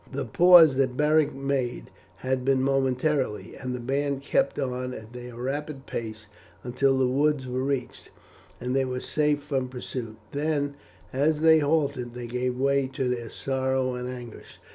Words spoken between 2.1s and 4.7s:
had been momentary, and the band kept